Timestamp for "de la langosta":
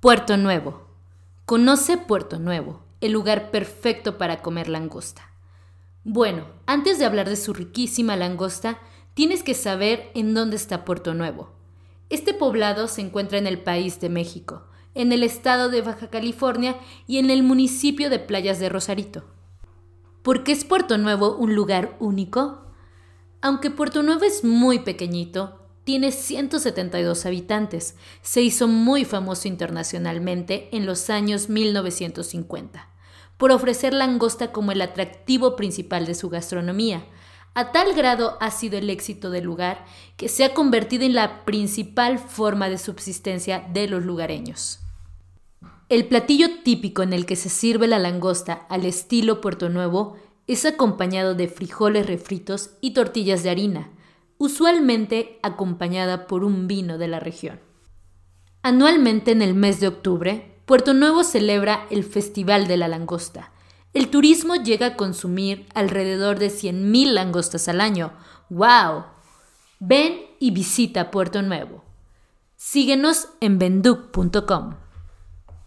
62.66-63.52